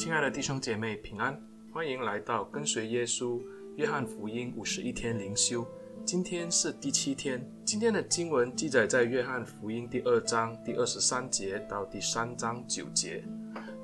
[0.00, 1.38] 亲爱的弟兄姐妹平安，
[1.74, 3.38] 欢迎来到跟随耶稣
[3.76, 5.62] 约翰福音五十一天灵修。
[6.06, 13.22] 今天是第七天，今天的经文记载在约翰福音第二章第二十三节到第三章九节。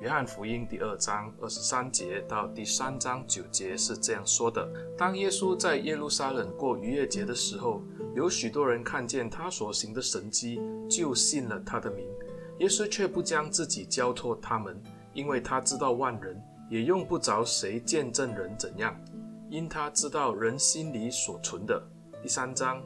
[0.01, 7.83] 约翰福音第二章二十三节到第三章九节是这样说的：当耶稣在耶路撒冷过逾越节的时候，
[8.15, 10.59] 有许多人看见他所行的神迹，
[10.89, 12.03] 就信了他的名。
[12.57, 14.81] 耶稣却不将自己交托他们，
[15.17, 16.39] 因为他知道万人，
[16.69, 18.95] 也用不着谁见证人怎样，
[19.49, 21.81] 因他知道人心里所存的。
[22.21, 22.79] 第三章，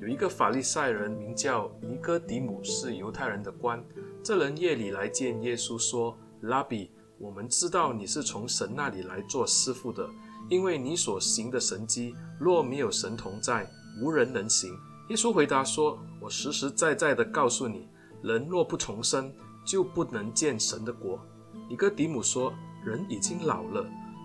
[0.00, 3.80] 有一个法利赛人名叫尼哥底母，是犹太人的官。
[4.20, 10.10] 这人夜里来见耶稣，说：“拉比，我们知道你是从神那里来做师傅的，
[10.48, 13.64] 因为你所行的神迹，若没有神同在，
[14.02, 14.76] 无人能行。”
[15.10, 17.86] 耶稣回答说：“我实实在在的告诉你，
[18.24, 19.32] 人若不重生，
[19.64, 21.16] 就不能见神的国。”
[21.68, 22.52] 尼哥底母说
[22.84, 23.84] ：“人已经老了，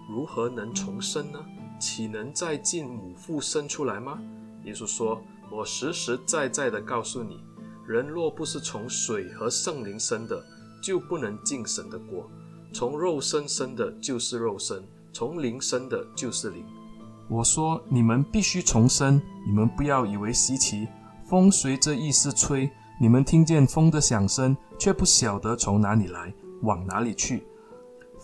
[0.09, 1.39] 如何能重生呢？
[1.79, 4.19] 岂能再进母腹生出来吗？”
[4.63, 5.19] 耶稣说
[5.51, 7.43] ：“我实实在在的告诉你，
[7.87, 10.43] 人若不是从水和圣灵生的，
[10.83, 12.29] 就不能进神的国。
[12.71, 14.79] 从肉身生的，就是肉身；
[15.11, 16.63] 从灵生的，就是灵。”
[17.27, 20.87] 我说：“你们必须重生，你们不要以为稀奇。
[21.25, 27.43] 风随着意思吹，你们听见风的响声，却不晓得从哪里来，往哪里去。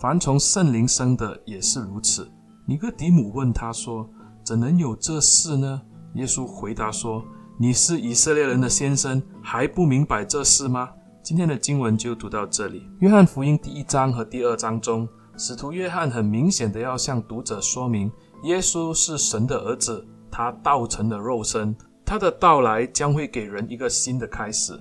[0.00, 2.30] 凡从圣灵生的，也是如此。”
[2.66, 4.08] 尼哥底母问他说
[4.44, 5.82] ：“怎能有这事呢？”
[6.14, 7.24] 耶稣回答说
[7.58, 10.90] ：“你是以色列人的先生，还不明白这事吗？”
[11.22, 12.88] 今天的经文就读到这里。
[13.00, 18.10] 约翰福音第一章和第二章中，使徒约翰很明显的要向读者说明，
[18.44, 24.78] 耶稣是神的儿子，他道成了肉身，他的到来将会给人一个新的开始。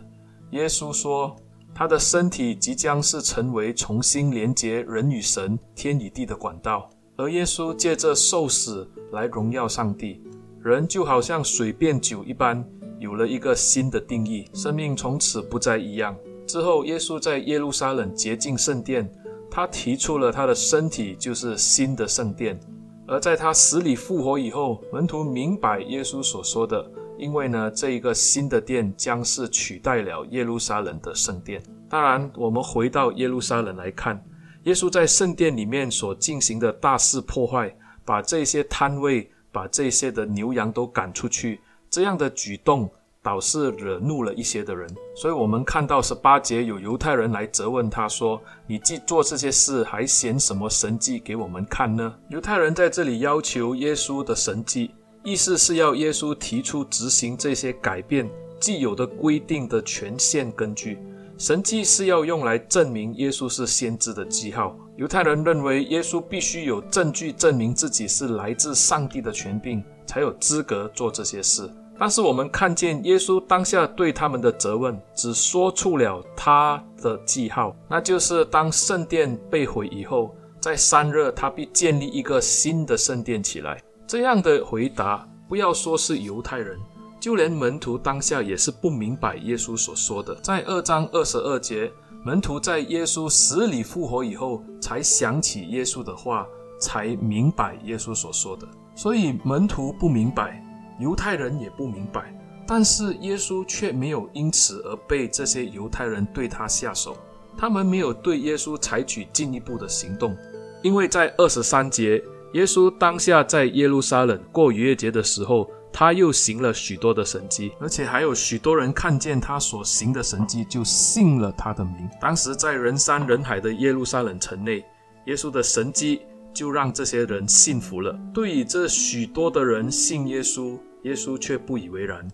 [0.51, 1.35] 耶稣说，
[1.77, 10.19] 他的身体即将是成为重新连接人与神、天与地的管道，而耶稣借着受死来荣耀上帝。
[10.63, 16.17] 人就好像水变酒一般，有了一个新的定义，生命从此不再一样。
[16.47, 19.07] 之后，耶稣在耶路撒冷洁净圣殿，
[19.51, 22.59] 他提出了他的身体就是新的圣殿。
[23.05, 26.83] 而在他死里复活以后，门徒明白耶稣所说的，
[27.19, 31.61] 因为呢，这一个新的殿将是取代了耶路撒冷的圣殿。
[31.89, 34.23] 当然，我们回到耶路撒冷来看，
[34.63, 37.75] 耶稣在圣殿里面所进行的大肆破坏，
[38.05, 39.29] 把这些摊位。
[39.49, 41.59] 把这些的牛羊都赶出去，
[41.89, 42.87] 这样的举动
[43.23, 44.87] 倒是惹怒了一些的人。
[45.15, 54.91] 所以，我们看到十八节有犹太人来责问他说：“你既做这些事，还显什么神迹给我们看呢？”犹太人在这里要求耶稣的神迹，
[55.23, 60.99] 意思是要耶稣提出执行这些改变既有的规定的权限根据。
[61.37, 64.75] 神迹是要用来证明耶稣是先知的记号。
[64.95, 71.69] 犹太人认为耶稣必须有证据证明自己是来自上帝的权柄，才有资格做这些事。
[71.99, 83.79] 但是我们看见耶稣当下对他们的责问，只说出了他的记号，那就是当圣殿被毁以后，在三日他必建立一个新的圣殿起来。
[84.07, 86.79] 这样的回答，不要说是犹太人，
[87.27, 90.33] 就连门徒当下也是不明白耶稣所说的。
[90.35, 91.91] 在二章二十二节。
[92.23, 96.47] 门徒在耶稣死里复活以后，才想起耶稣的话，
[96.79, 98.65] 才明白耶稣所说的。
[98.95, 100.63] 所以门徒不明白，
[101.01, 102.33] 犹太人也不明白，
[102.65, 107.17] 但是耶稣却没有因此而被这些犹太人对他下手。
[107.57, 110.33] 他们没有对耶稣采取进一步的行动，
[110.81, 112.23] 因为在二十三节，
[112.53, 115.69] 耶稣当下在耶路撒冷过逾越节的时候。
[115.99, 122.07] 他又行了许多的神迹，而且还有许多人看见他所行的神迹，就信了他的名。
[122.21, 124.85] 当时在人山人海的耶路撒冷城内，
[125.25, 126.21] 耶稣的神迹
[126.53, 128.15] 就让这些人信服了。
[128.31, 132.27] 对于这许多的人信耶稣，耶稣却不以为然。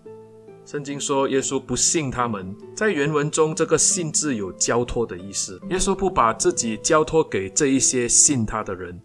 [0.66, 5.58] 圣经说耶稣不信他们，在原文中这个“信”字有交托的意思。
[5.70, 9.02] 耶稣不把自己交托给这一些信他的人，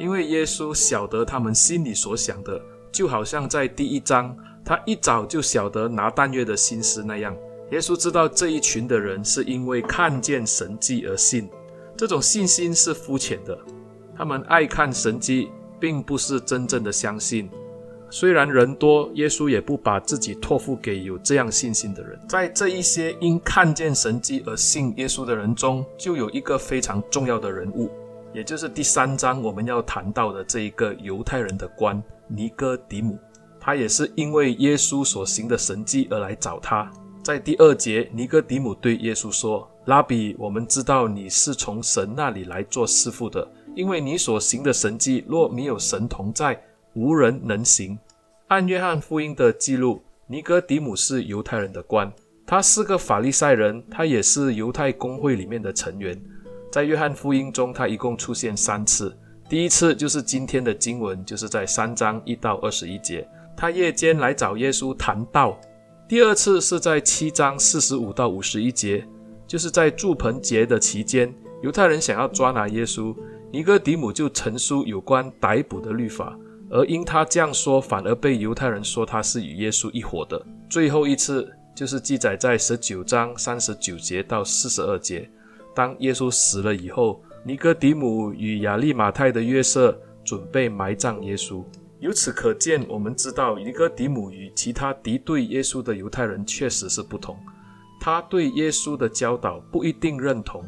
[0.00, 2.60] 因为耶稣晓得他们心里所想的。
[3.00, 7.34] 就好像在第一章，他一早就晓得拿但月的心思那样，
[7.70, 11.48] 耶稣知道这一群的人是因为看见神迹而信，
[11.96, 13.58] 这种信心是肤浅的，
[14.14, 15.48] 他们爱看神迹，
[15.80, 17.48] 并不是真正的相信。
[18.10, 22.20] 虽然人多，耶稣也不把自己托付给有这样信心的人。
[22.28, 27.90] 在这一些因看见神迹而信耶稣的人中，就有一个非常重要的人物，
[28.34, 31.98] 也就是第三章我们要谈到的这一个犹太人的官。
[32.30, 33.18] 尼哥底姆，
[33.58, 36.90] 他也是因为耶稣所行的神迹而来找他。
[37.22, 46.58] 在第二节，尼哥底姆对耶稣说：“拉比，我们知道你是从神那里来做师傅的，因为你所行的神迹，若没有神同在，
[46.94, 47.98] 无人能行。
[48.48, 52.10] 按约翰福音的记录，尼哥底姆是犹太人的官，
[52.46, 56.20] 他是个法利赛人，他也是犹太公会里面的成员。
[56.72, 59.16] 在约翰福音中，他一共出现三次。
[59.50, 65.60] 第一次就是今天的经文，就是在三章一到二十一节，他夜间来找耶稣谈道。
[66.06, 69.04] 第二次是在七章四十五到五十一节，
[69.48, 73.12] 就是在住棚节的期间，犹太人想要抓拿耶稣，
[73.50, 76.38] 尼哥底母就陈述有关逮捕的律法，
[76.70, 80.40] 而因他这样说，反而被犹太人说他是与耶稣一伙的。
[80.68, 85.28] 最后一次就是记载在十九章三十九节到四十二节，
[85.74, 91.64] 当耶稣死了以后，尼哥底母与亚利马太的约瑟准备埋葬耶稣。
[91.98, 97.36] 由此可见，我们知道尼哥底母与其他敌对耶稣的犹太人确实是不同。
[97.98, 100.62] 他对耶稣的教导不一定认同，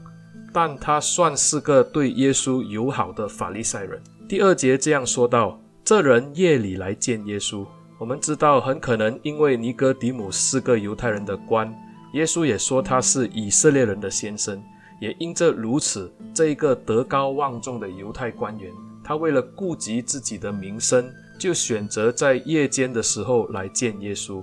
[0.53, 4.03] 但他算是个对耶稣友好的法利赛人。
[4.29, 7.67] 第二节这样说道：“这人夜里来见耶稣。”
[7.99, 11.73] 我们知道，很可能因为尼哥底母是个犹太人的官，
[12.15, 14.63] 耶稣也说他是以色列人的先生。
[15.03, 18.73] 也因着如此，这一个德高望重的犹太官员，
[19.03, 21.13] 他为了顾及自己的名声。
[21.39, 24.41] 就选择在夜间的时候来见耶稣，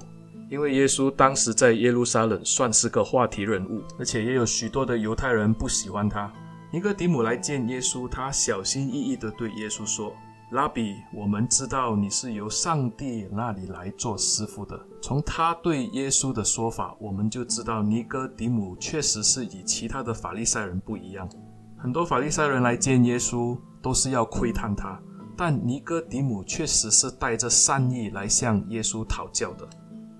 [0.49, 6.29] 因为耶稣当时在耶路撒冷算是个话题人物，而且也有许多的犹太人不喜欢他。
[6.73, 10.13] 尼哥底姆来见耶稣，他小心翼翼地对耶稣说
[10.51, 21.29] ：“拉比，我们知道你是由上帝那里来做师傅的。”从他对耶稣的说法，我们就知道尼哥底姆确实是与其他的法利赛人不一样。
[21.77, 24.99] 很多法利赛人来见耶稣，都是要窥探他。
[25.37, 29.69] 但尼哥底姆确实是带着善意来向耶稣讨教的。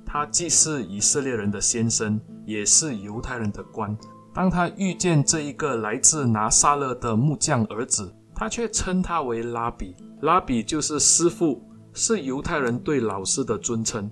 [0.05, 3.97] 他既是以色列人的先生，也是犹太人的官。
[4.33, 9.93] 当他遇见这一个来自拿撒勒的木匠儿子，他却称他为拉比。
[10.21, 14.09] 拉比就是师傅，是犹太人对老师的尊称。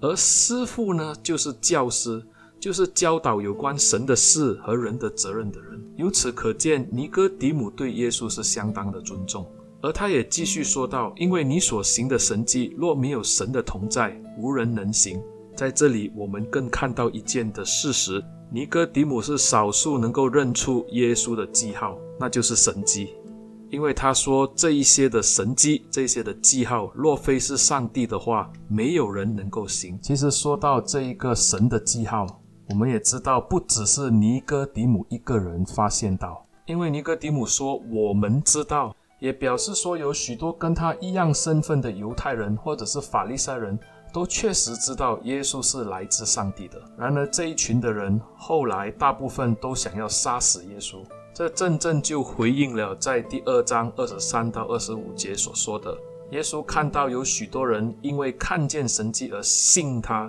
[0.00, 2.20] 而师傅呢，就是教师，
[2.58, 5.80] 就是教导有关神的事和人的责任的人。
[5.94, 9.46] 由此可见，尼哥底母对耶稣是相当的尊重。
[9.80, 15.22] 而他也继续说道：“因为你所行的神迹，若没有神的同在，无人能行。”
[15.54, 18.20] 在这里，我们更看到一件的事实：
[18.50, 23.10] 尼哥底母是少数能够认出耶稣的记号，那就是神迹。
[23.70, 29.98] 因为他说这一些的神迹，这些的记号，若非是上帝的话，没有人能够行。
[30.02, 32.26] 其实说到这一个神的记号，
[32.70, 43.76] 我们也知道，不只是尼哥底姆一个人发现到，因为尼哥底姆说：“我们知道。”也表示说，有许多跟他一样身份的犹太人或者是法利赛人
[44.12, 46.80] 都确实知道耶稣是来自上帝的。
[46.96, 51.04] 然而这一群的人后来大部分都想要杀死耶稣，
[51.38, 55.96] 这正正就回应了在第二章二十三到二十五节所说的：
[56.32, 60.28] 耶稣看到有许多人因为看见神迹而信他，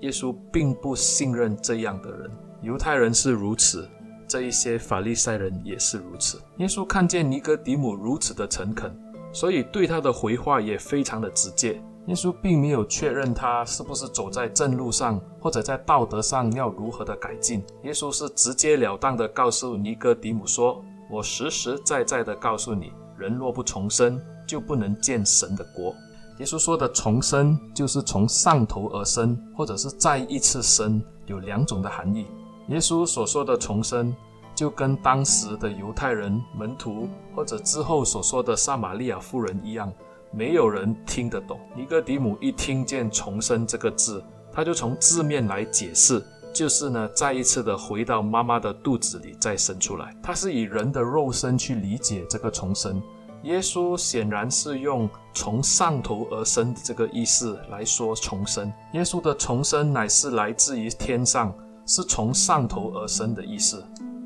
[0.00, 2.30] 耶稣并不信任这样的人。
[2.62, 3.86] 犹太人是如此。
[4.26, 6.40] 这一些法利赛人也是如此。
[6.56, 8.90] 耶稣看见尼哥底母如此的诚恳，
[9.34, 11.78] 所以对他的回话也非常的直接。
[12.06, 17.64] 耶稣并没有确认他是不是走在正路上，或者在道德上要如何的改进。
[17.82, 25.92] 耶稣是直截了当的告诉尼哥底母说：“我实实在在的告诉你，人若不重生，就不能见神的国。”
[26.38, 32.26] 耶稣说的重生，就是从上头而生，或者是再一次生，有两种的含义。
[32.68, 34.14] 耶稣所说的重生，
[34.54, 39.92] 就跟当时的犹太人门徒，或者之后所说的撒玛利亚妇人一样，
[40.36, 41.58] 没有人听得懂。
[41.74, 50.14] 尼哥底母一听见“重生”这个字，他就从字面来解释，就是呢，再一次的回到妈妈的肚子里再生出来。
[50.22, 53.02] 他是以人的肉身去理解这个重生。
[53.44, 58.72] 耶稣显然是用从上头而生的这个意思来说重生。
[58.92, 61.54] 耶稣的重生乃是来自于天上。
[61.88, 63.80] 是从上头而生的意思。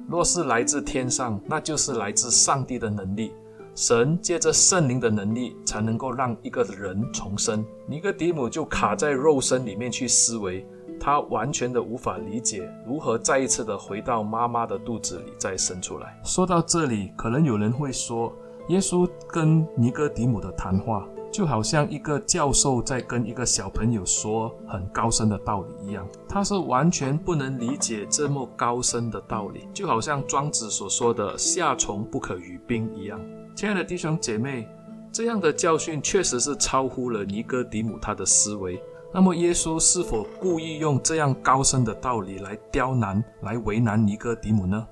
[0.08, 3.34] 若是来自天上，那就是来自上帝的能力。
[3.74, 7.64] 神借着圣灵的能力，才能够让一个人重生。
[7.86, 10.66] 尼哥底母就卡在肉身里面去思维，
[11.00, 16.20] 他完全的无法理解如何再一次的回到妈妈的肚子里再生出来。
[16.24, 18.32] 说到这里，可能有人会说，
[18.68, 21.06] 耶稣跟尼哥底姆的谈话。
[21.32, 33.20] 就好像一个教授在跟一个小朋友说很高深的道理一样，他是完全不能理解这么高深的道理，就好像庄子所说的“夏虫不可语冰”一样。
[33.60, 34.66] 亲爱的弟兄姐妹，
[35.12, 38.82] 这样的教训确实是超乎了尼哥底母他的思维。
[39.12, 44.88] 那么，耶稣是否故意用这样高深的道理来刁难、来为难尼哥底母呢？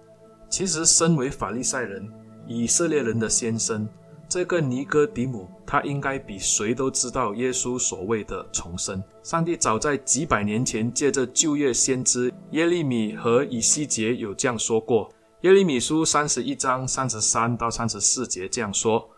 [0.50, 2.06] 其实，身为法利赛人。
[2.46, 3.88] 以色列人的先生。
[4.28, 9.02] 这个尼哥底母，他应该比谁都知道耶稣所谓的重生。
[9.22, 15.10] 上帝早在几百年前，借着旧约先知耶利米和以西结有这样说过。
[15.42, 19.08] 耶利米书三十一章三十三到三十四节这样说：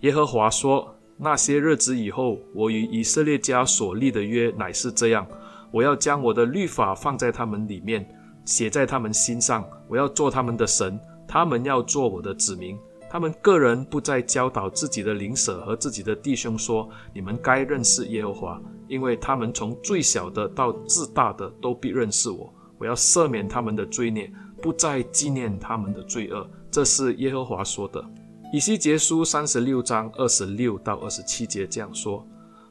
[0.00, 5.26] 耶和华说，那些日子以后，我与以色列家所立的约乃是这样：
[5.72, 8.06] 我要将我的律法放在他们里面，
[8.44, 9.66] 写在他们心上。
[9.88, 12.78] 我要做他们的神，他们要做我的子民。
[13.08, 22.52] 他们个人不再教导自己的邻舍和自己的弟兄说：“你们该认识耶和华，因为他们从最小的到至大的都必认识我。
[22.78, 28.04] 我要赦免他们的罪孽，不再纪念他们的罪恶。”这是耶和华说的。
[28.52, 32.26] 以西结书三十六章二十六到二十七节这样说：“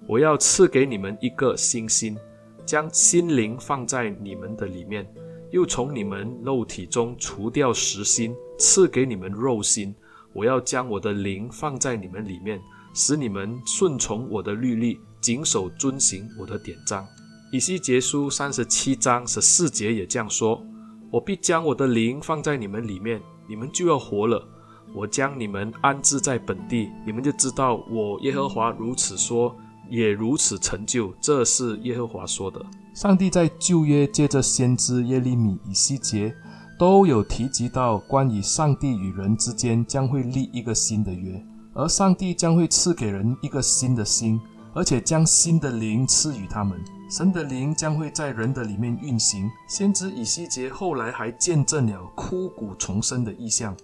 [0.07, 2.17] 我要赐给你们一个新心，
[2.65, 5.05] 将心灵放在你们的里面，
[5.51, 9.95] 又从你们肉体中除掉实心，赐给你们肉心。”
[10.31, 12.61] 我要将我的灵放在你们里面，
[12.93, 17.03] 使你们顺从我的律例，谨守遵行我的典章。
[17.51, 20.63] 以西结书三十七章十四节也这样说：
[21.11, 24.47] 我必将我的灵放在你们里面，你们就要活了。
[24.93, 29.55] 我将你们安置在本地，你们就知道我耶和华如此说，
[29.89, 31.13] 也如此成就。
[31.21, 32.63] 这是耶和华说的。
[32.93, 36.33] 上帝在旧约借着先知耶利米、以西结。
[36.79, 44.39] 都有提及到关于上帝与人之间将会立一个新的约，而上帝将会赐给人一个新的心，
[44.73, 46.79] 而且将新的灵赐予他们。
[47.09, 49.49] 神的灵将会在人的里面运行。
[49.67, 53.75] 先知以西结后来还见证了枯骨重生的异象。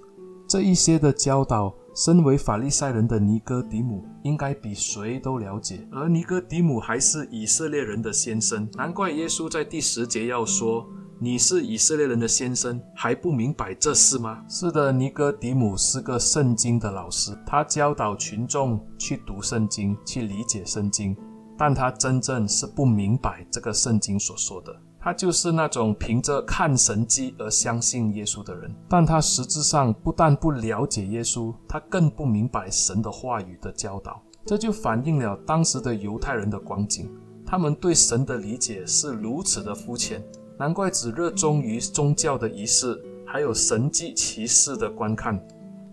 [0.48, 10.88] 这一些的教导，身为法利赛人的尼哥底母应该比谁都了解，而尼哥底母还是以色列人的先生，难怪耶稣在第十节要说。
[11.18, 14.44] 你是以色列人的先生，还不明白这事吗？
[14.50, 21.16] 是的，尼哥底母是个圣经的老师，他教导群众去读圣经，去理解圣经，
[21.58, 24.76] 但他真正是不明白这个圣经所说的。
[25.00, 34.22] 他就是那种凭着看神迹而相信耶稣的人，但他实质上不但不了解耶稣，他更不明白神的话语的教导。
[34.46, 37.10] 这就反映了当时的犹太人的光景，
[37.46, 40.22] 他们对神的理解是如此的肤浅。
[40.58, 45.40] 难怪只热衷于宗教的仪式，还有神迹奇事的观看，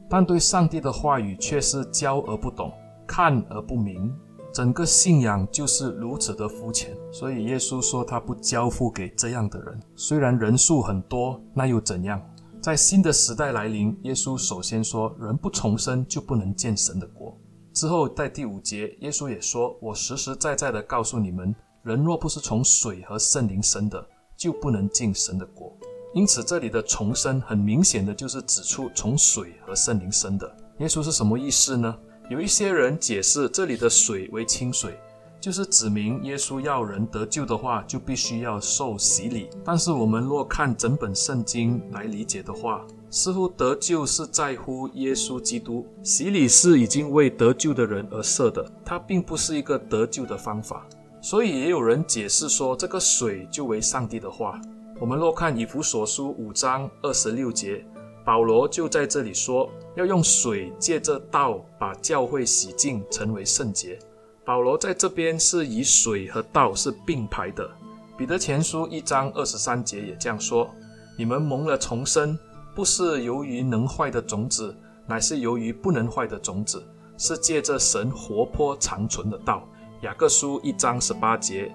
[0.08, 2.72] 但对上帝的话语却是教而不懂，
[3.06, 4.14] 看而不明。
[4.52, 6.94] 整个信仰就是如此的肤浅。
[7.10, 9.80] 所以耶稣说他不交付给这样的人。
[9.96, 12.20] 虽然人数很多，那又怎样？
[12.60, 17.36] 在新的时代来临，耶稣首先说人不重生就不能见神的国。
[17.72, 21.52] 之后在第五节，耶稣也说：“我实实在在的告诉你们，
[21.82, 24.06] 人若不是从水和圣灵生的。”
[24.42, 25.72] 就不能进神的国，
[26.12, 30.52] 因此这里的重生很明显的就是指出从水和圣灵生的。
[30.78, 31.96] 耶稣是什么意思呢？
[32.28, 34.98] 有一些人解释这里的水为清水，
[35.40, 39.48] 就是指明耶稣要人得救的话，就必须要受洗礼。
[39.64, 50.84] 但是我们若看整本圣经来理解的话，似乎得救是在乎耶稣基督，洗礼是已经为得救的人而设的，它并不是一个得救的方法。
[51.22, 54.60] 所以也有人解释说，这个水就为上帝的话。
[55.00, 57.86] 我们若看以弗所书五章二十六节，
[58.24, 63.96] 保罗就在这里说，要用水借着道把教会洗净，成为圣洁。
[64.44, 67.70] 保罗在这边是以水和道是并排的。
[68.18, 70.68] 彼得前书一章二十三节也这样说：
[71.16, 72.36] 你们蒙了重生，
[72.74, 74.74] 不是由于能坏的种子，
[75.06, 76.82] 乃是由于不能坏的种子，
[77.16, 79.68] 是借着神活泼长存的道。
[80.02, 81.72] 雅各书一章十八节，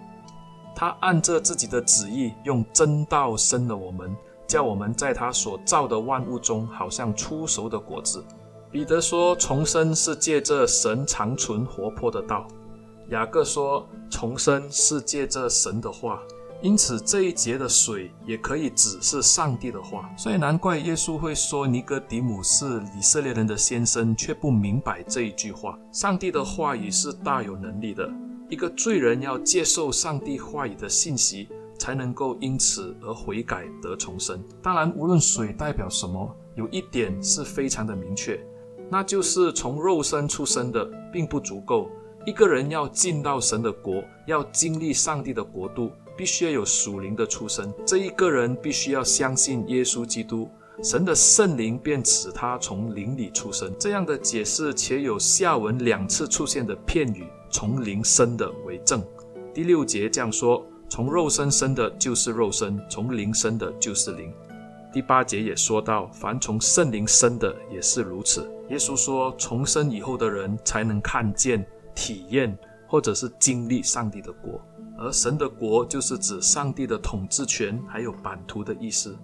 [0.76, 4.14] 他按着自己的旨意，用真道生了我们，
[4.46, 8.22] 叫我们在他所造的万物中，好像出熟的果子。
[8.70, 12.46] 彼得说，重生是借这神长存活泼的道。
[13.12, 16.22] 雅各说，重生是借这神的话。
[16.60, 25.78] 因此，这一节的水也可以指是上帝的话，所以难怪耶稣会说尼哥底母是以色列人的先生，却不明白这一句话。
[25.92, 28.12] 上帝的话语是大有能力的，
[28.50, 31.48] 一个罪人要接受上帝话语的信息，
[31.78, 34.44] 才能够因此而悔改得重生。
[34.62, 38.40] 当然，无论水代表什么，有一点是非常的明确，
[38.90, 40.84] 那就是从肉身出生的
[41.14, 41.88] 并不足够。
[42.26, 45.92] 一个人要进到神的国，要经历上帝的国度。
[46.18, 50.50] 必须要有属灵的出生，这一个人必须要相信耶稣基督，
[50.84, 53.72] 神的圣灵便使他从灵里出生。
[53.80, 59.02] 这样的解释且有下文两次出现的片语“从灵生的”为证。
[59.54, 64.34] 第六节这样说：从肉身生的就是肉身，从灵生的就是灵。
[64.92, 68.50] 第八节也说到，凡从圣灵生的也是如此。
[68.70, 72.58] 耶稣说，重生以后的人才能看见、体验
[72.88, 74.60] 或者是经历上帝的国，
[74.98, 79.18] 而神的国就是指上帝的统治权还有版图的意思。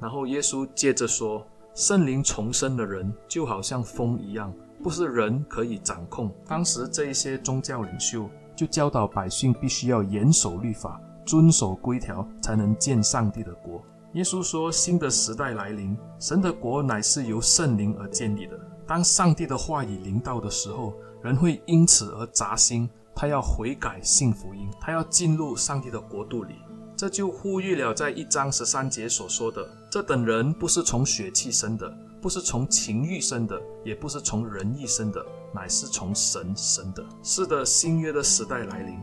[0.00, 4.52] 然后耶稣接着说，圣灵重生的人就好像风一样，
[4.82, 6.32] 不是人可以掌控。
[6.46, 11.00] 当时这一些宗教领袖就教导百姓，必须要严守律法。
[11.24, 13.80] 遵守规条，才能建上帝的国。
[14.14, 18.58] 耶稣说：“新的时代来临，神的国乃是由圣灵而建立的。
[18.88, 20.92] 当上帝的话语临到的时候，
[21.22, 22.90] 人会因此而扎心。
[23.14, 26.54] 他要悔改，信福音，他要进入上帝的国度里。
[26.96, 37.04] 这就呼吁了在一章十三节所说的：这等人不是从血气生的，不是从情欲生的，也不是从人意生的，乃是从神生的。
[37.22, 38.96] 是的，新约的时代来临。”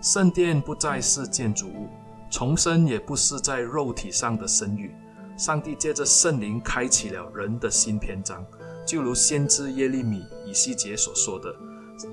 [0.00, 1.88] 圣殿不再是建筑物，
[2.30, 4.94] 重生也不是在肉体上的生育。
[5.36, 8.44] 上帝借着圣灵开启了人的新篇章，
[8.86, 11.54] 就如先知耶利米、以西结所说的：“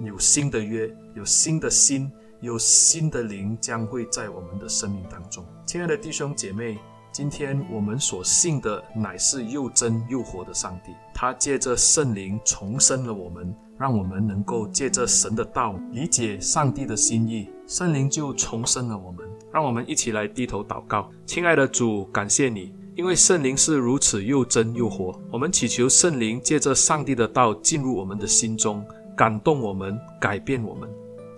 [0.04, 6.78] 有新的约，有新的心，有新的灵将会在我们的生命当中。”亲爱的弟兄姐妹，
[7.12, 13.56] 今天我们所信的乃是又真又活的上帝，他借着圣灵重生了我们。
[13.80, 19.24] 让我们能够借着神的道理解上帝的心意，圣灵就重生了我们。
[19.54, 25.16] 让我们一起来低头祷告，亲爱的主，感谢你，因为圣灵是如此又真又活。
[25.32, 28.84] 我们祈求圣灵借着上帝的道进入我们的心中，
[29.18, 30.88] 感动我们，改变我们，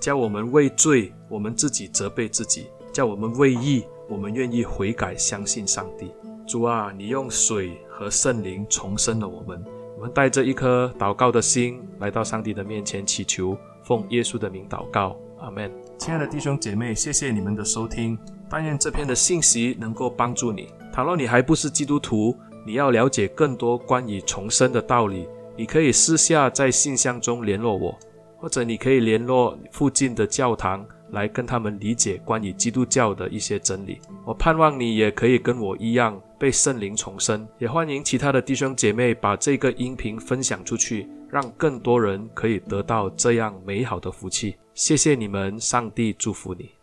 [0.02, 6.12] 叫我们为罪，我们自己责备自己；叫我们为义，我们愿意悔改，相信上帝。
[6.46, 9.64] 主啊，你用水和圣灵重生了我们。
[9.96, 15.72] 我们带着一颗祷告的心来到上帝的面前祈求，奉耶稣的名祷告，阿门。
[15.98, 18.20] 亲爱的弟兄姐妹，谢谢你们的收听。
[18.50, 20.68] 但愿这篇的信息能够帮助你。
[20.92, 25.26] 倘若你还不是基督徒，你要了解更多关于重生的道理，
[25.60, 28.00] 你可以私下在信箱中联络我，
[28.38, 30.88] 或者你可以联络附近的教堂。
[31.12, 34.00] 来跟他们理解关于基督教的一些真理。
[34.26, 37.48] 我盼望你也可以跟我一样被圣灵重生。
[37.58, 44.56] 也欢迎其他的弟兄姐妹把这个音频分享出去，让更多人可以得到这样美好的福气。
[44.76, 46.79] 谢谢你们，上帝祝福你。